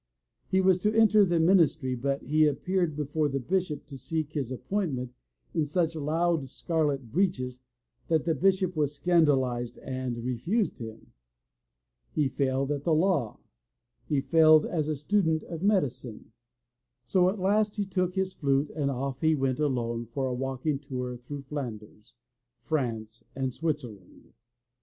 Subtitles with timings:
[0.49, 4.33] He was to enter the min istry, but he appeared before the Bishop to seek
[4.33, 5.13] his appointment
[5.53, 7.59] in such loud scarlet breeches
[8.07, 11.13] that the Bishop was scandalized and refused him.
[12.13, 13.41] He failed at the law;
[14.09, 16.31] he failed as a student of medicine.
[17.03, 20.79] So at last he took his flute and off he went alone for a walking
[20.79, 22.15] tour through Flanders,
[22.59, 24.33] France and Switzerland.